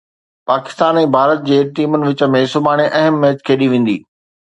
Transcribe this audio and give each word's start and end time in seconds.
پاڪستان 0.51 0.93
۽ 1.01 1.03
ڀارت 1.17 1.39
جي 1.51 1.59
ٽيمن 1.81 2.01
وچ 2.09 2.27
۾ 2.39 2.43
سڀاڻي 2.57 2.85
اهم 3.03 3.15
ميچ 3.27 3.37
کيڏي 3.51 3.67
ويندي 3.77 3.97